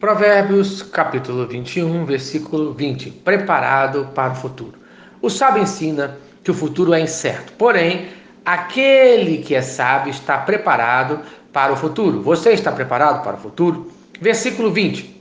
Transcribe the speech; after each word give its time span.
Provérbios, 0.00 0.80
capítulo 0.80 1.44
21, 1.44 2.04
versículo 2.04 2.72
20. 2.72 3.10
Preparado 3.10 4.08
para 4.14 4.32
o 4.32 4.36
futuro. 4.36 4.74
O 5.20 5.28
sábio 5.28 5.60
ensina 5.60 6.16
que 6.44 6.52
o 6.52 6.54
futuro 6.54 6.94
é 6.94 7.00
incerto, 7.00 7.52
porém, 7.54 8.06
aquele 8.44 9.38
que 9.38 9.56
é 9.56 9.60
sábio 9.60 10.12
está 10.12 10.38
preparado 10.38 11.18
para 11.52 11.72
o 11.72 11.76
futuro. 11.76 12.22
Você 12.22 12.52
está 12.52 12.70
preparado 12.70 13.24
para 13.24 13.34
o 13.34 13.40
futuro? 13.40 13.90
Versículo 14.20 14.70
20. 14.70 15.20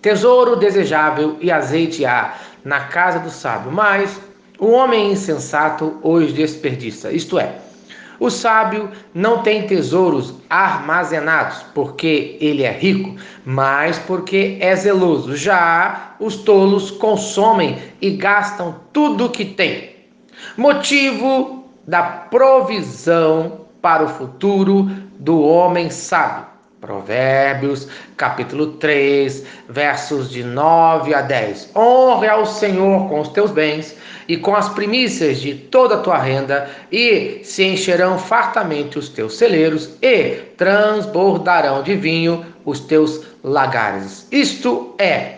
Tesouro 0.00 0.56
desejável 0.56 1.36
e 1.38 1.52
azeite 1.52 2.06
há 2.06 2.38
na 2.64 2.80
casa 2.86 3.18
do 3.18 3.28
sábio, 3.28 3.70
mas 3.70 4.18
o 4.58 4.70
homem 4.70 5.12
insensato 5.12 5.98
os 6.02 6.32
desperdiça. 6.32 7.12
Isto 7.12 7.38
é, 7.38 7.56
o 8.18 8.30
sábio 8.30 8.90
não 9.14 9.42
tem 9.42 9.66
tesouros 9.66 10.34
armazenados 10.48 11.64
porque 11.74 12.36
ele 12.40 12.62
é 12.62 12.70
rico, 12.70 13.16
mas 13.44 13.98
porque 13.98 14.56
é 14.60 14.74
zeloso. 14.74 15.36
Já 15.36 16.14
os 16.18 16.36
tolos 16.36 16.90
consomem 16.90 17.78
e 18.00 18.10
gastam 18.10 18.76
tudo 18.92 19.26
o 19.26 19.30
que 19.30 19.44
têm. 19.44 19.96
Motivo 20.56 21.64
da 21.86 22.02
provisão 22.02 23.66
para 23.80 24.04
o 24.04 24.08
futuro 24.08 24.84
do 25.18 25.40
homem 25.40 25.90
sábio. 25.90 26.55
Provérbios, 26.80 27.88
capítulo 28.18 28.72
3, 28.72 29.44
versos 29.68 30.30
de 30.30 30.44
9 30.44 31.14
a 31.14 31.22
10. 31.22 31.70
Honre 31.74 32.28
ao 32.28 32.44
Senhor 32.44 33.08
com 33.08 33.20
os 33.20 33.28
teus 33.28 33.50
bens 33.50 33.96
e 34.28 34.36
com 34.36 34.54
as 34.54 34.68
primícias 34.68 35.40
de 35.40 35.54
toda 35.54 35.94
a 35.94 36.00
tua 36.00 36.18
renda, 36.18 36.68
e 36.92 37.40
se 37.44 37.64
encherão 37.64 38.18
fartamente 38.18 38.98
os 38.98 39.08
teus 39.08 39.38
celeiros, 39.38 39.90
e 40.02 40.42
transbordarão 40.56 41.82
de 41.82 41.94
vinho 41.94 42.44
os 42.64 42.80
teus 42.80 43.22
lagares. 43.42 44.26
Isto 44.30 44.94
é, 44.98 45.36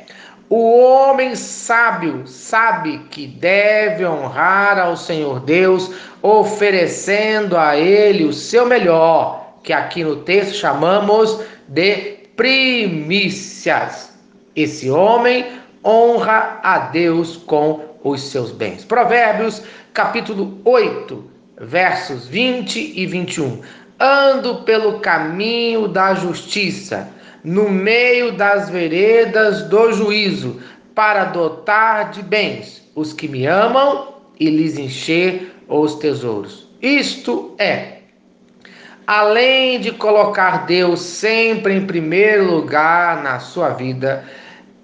o 0.48 0.80
homem 0.80 1.37
sábio 1.37 2.27
sabe 2.27 2.98
que 3.10 3.26
deve 3.26 4.07
honrar 4.07 4.79
ao 4.79 4.96
Senhor 4.96 5.41
Deus, 5.41 5.91
oferecendo 6.23 7.57
a 7.57 7.76
ele 7.76 8.24
o 8.24 8.32
seu 8.32 8.65
melhor 8.65 9.48
que 9.62 9.73
aqui 9.73 10.04
no 10.04 10.16
texto 10.16 10.54
chamamos 10.54 11.40
de 11.66 12.18
primícias. 12.37 14.12
Esse 14.54 14.90
homem 14.90 15.46
honra 15.84 16.60
a 16.62 16.78
Deus 16.78 17.37
com 17.37 17.80
os 18.02 18.23
seus 18.23 18.51
bens. 18.51 18.84
Provérbios, 18.84 19.62
capítulo 19.92 20.59
8, 20.64 21.24
versos 21.60 22.26
20 22.26 22.92
e 22.96 23.06
21. 23.06 23.60
Ando 24.01 24.62
pelo 24.62 25.01
caminho 25.01 25.88
da 25.88 26.14
justiça, 26.14 27.09
no 27.42 27.68
meio 27.68 28.32
das 28.32 28.70
veredas 28.70 29.64
do 29.64 29.92
juízo, 29.92 30.60
para 30.95 31.24
dotar 31.24 32.10
de 32.10 32.23
bens 32.23 32.88
os 32.95 33.12
que 33.12 33.29
me 33.29 33.46
amam 33.46 34.14
e 34.38 34.48
lhes 34.51 34.76
encher 34.79 35.52
os 35.68 35.95
tesouros. 35.96 36.68
Isto 36.80 37.54
é 37.59 37.98
além 39.09 39.80
de 39.80 39.90
colocar 39.90 40.66
Deus 40.66 41.01
sempre 41.01 41.74
em 41.74 41.87
primeiro 41.87 42.45
lugar 42.45 43.23
na 43.23 43.38
sua 43.38 43.70
vida, 43.70 44.23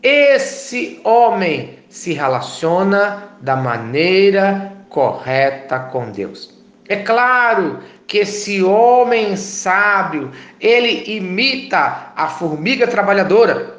esse 0.02 0.98
homem 1.04 1.78
se 1.90 2.14
relaciona 2.14 3.28
da 3.42 3.54
maneira 3.54 4.72
correta 4.88 5.78
com 5.78 6.10
Deus. 6.10 6.58
É 6.88 6.96
claro 6.96 7.80
que 8.06 8.16
esse 8.16 8.62
homem 8.62 9.36
sábio, 9.36 10.30
ele 10.58 11.04
imita 11.06 12.12
a 12.16 12.26
formiga 12.26 12.86
trabalhadora, 12.86 13.74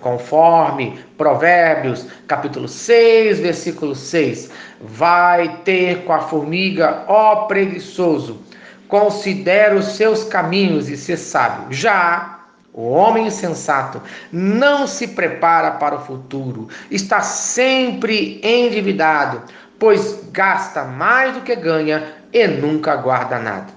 conforme 0.00 0.98
Provérbios, 1.18 2.06
capítulo 2.26 2.68
6, 2.68 3.38
versículo 3.40 3.94
6. 3.94 4.50
Vai 4.80 5.58
ter 5.62 6.04
com 6.04 6.12
a 6.14 6.20
formiga, 6.20 7.04
ó 7.06 7.44
preguiçoso, 7.44 8.43
considera 8.88 9.74
os 9.74 9.96
seus 9.96 10.24
caminhos 10.24 10.88
e 10.88 10.96
ser 10.96 11.16
sábio. 11.16 11.66
Já 11.70 12.40
o 12.72 12.88
homem 12.88 13.28
insensato 13.28 14.02
não 14.32 14.86
se 14.86 15.08
prepara 15.08 15.70
para 15.72 15.94
o 15.94 16.00
futuro, 16.00 16.68
está 16.90 17.20
sempre 17.20 18.40
endividado, 18.42 19.42
pois 19.78 20.24
gasta 20.32 20.82
mais 20.82 21.34
do 21.34 21.42
que 21.42 21.54
ganha 21.54 22.14
e 22.32 22.48
nunca 22.48 22.96
guarda 22.96 23.38
nada. 23.38 23.68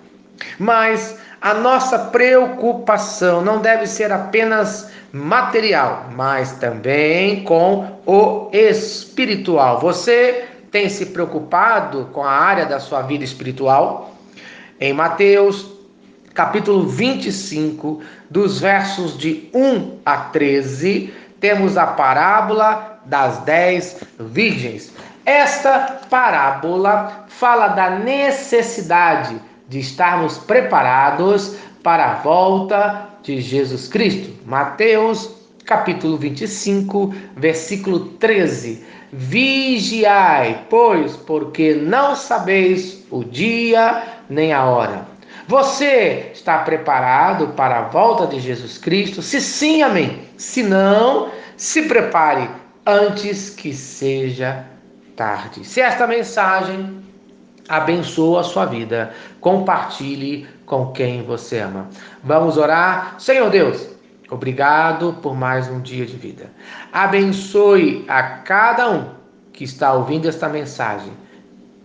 Mas 0.58 1.16
a 1.40 1.54
nossa 1.54 2.00
preocupação 2.00 3.44
não 3.44 3.60
deve 3.60 3.86
ser 3.86 4.12
apenas 4.12 4.90
material, 5.12 6.08
mas 6.16 6.54
também 6.54 7.44
com 7.44 8.00
o 8.06 8.50
espiritual. 8.52 9.80
Você 9.80 10.46
tem 10.72 10.90
se 10.90 11.08
preocupado 11.08 12.10
com 12.12 12.24
a 12.24 12.32
área 12.32 12.66
da 12.66 12.80
sua 12.80 13.04
vida 13.04 13.24
espiritual? 13.24 14.17
Em 14.80 14.94
Mateus, 14.94 15.66
capítulo 16.36 16.86
25, 16.86 18.00
dos 18.30 18.60
versos 18.60 19.18
de 19.18 19.50
1 19.52 19.98
a 20.06 20.18
13, 20.18 21.12
temos 21.40 21.76
a 21.78 21.88
parábola 21.88 23.00
das 23.06 23.40
dez 23.40 24.04
virgens. 24.20 24.94
Esta 25.26 26.00
parábola 26.12 27.26
fala 27.28 27.70
da 27.70 27.90
necessidade 27.90 29.42
de 29.68 29.80
estarmos 29.80 30.38
preparados 30.38 31.56
para 31.82 32.12
a 32.12 32.16
volta 32.16 33.10
de 33.24 33.42
Jesus 33.42 33.88
Cristo. 33.88 34.32
Mateus, 34.46 35.32
capítulo 35.66 36.18
25, 36.18 37.16
versículo 37.36 38.00
13. 38.20 38.86
Vigiai, 39.12 40.66
pois, 40.70 41.16
porque 41.16 41.74
não 41.74 42.16
sabeis 42.16 43.06
o 43.10 43.24
dia 43.24 44.17
nem 44.30 44.54
a 44.54 44.66
hora. 44.66 45.06
Você 45.48 46.32
está 46.34 46.60
preparado 46.60 47.50
para 47.50 47.80
a 47.80 47.84
volta 47.84 48.28
de 48.28 48.40
Jesus 48.40 48.78
Cristo? 48.78 49.22
Se 49.22 49.40
sim, 49.40 49.82
amém. 49.82 50.24
Se 50.38 50.62
não, 50.62 51.30
se 51.56 51.84
prepare 51.84 52.50
antes 52.86 53.50
que 53.50 53.74
seja 53.74 54.66
tarde. 55.16 55.66
Se 55.66 55.82
esta 55.82 56.06
mensagem 56.06 57.02
abençoa 57.68 58.42
a 58.42 58.44
sua 58.44 58.66
vida, 58.66 59.14
compartilhe 59.40 60.48
com 60.66 60.92
quem 60.92 61.24
você 61.24 61.60
ama. 61.60 61.90
Vamos 62.24 62.58
orar. 62.58 63.16
Senhor 63.18 63.50
Deus, 63.50 63.88
obrigado 64.30 65.18
por 65.22 65.36
mais 65.36 65.70
um 65.70 65.82
dia 65.82 66.06
de 66.06 66.16
vida. 66.16 66.52
Abençoe 66.92 68.06
a 68.08 68.22
cada 68.22 68.90
um 68.90 69.10
que 69.54 69.64
está 69.64 69.94
ouvindo 69.94 70.28
esta 70.28 70.48
mensagem 70.48 71.12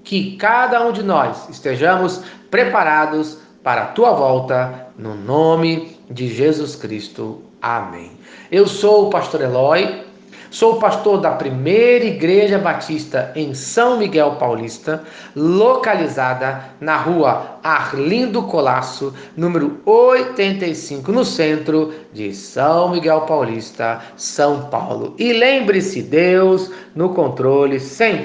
que 0.05 0.37
cada 0.37 0.87
um 0.87 0.93
de 0.93 1.03
nós 1.03 1.49
estejamos 1.49 2.23
preparados 2.51 3.39
para 3.63 3.83
a 3.83 3.87
tua 3.87 4.13
volta, 4.13 4.89
no 4.99 5.15
nome 5.15 5.97
de 6.11 6.29
Jesus 6.29 6.75
Cristo. 6.77 7.43
Amém. 7.61 8.11
Eu 8.51 8.67
sou 8.67 9.07
o 9.07 9.11
pastor 9.11 9.41
Eloy, 9.41 10.03
sou 10.51 10.79
pastor 10.79 11.21
da 11.21 11.31
primeira 11.31 12.05
Igreja 12.05 12.59
Batista 12.59 13.33
em 13.35 13.55
São 13.55 13.97
Miguel 13.97 14.33
Paulista, 14.33 15.03
localizada 15.35 16.65
na 16.81 16.97
rua 16.97 17.59
Arlindo 17.63 18.43
Colasso, 18.43 19.15
número 19.37 19.81
85, 19.87 21.11
no 21.13 21.25
centro 21.25 21.95
de 22.13 22.35
São 22.35 22.91
Miguel 22.91 23.23
Paulista, 23.23 24.03
São 24.17 24.63
Paulo. 24.69 25.15
E 25.19 25.33
lembre-se, 25.33 26.03
Deus 26.03 26.71
no 26.95 27.11
controle 27.15 27.81
sempre. 27.81 28.21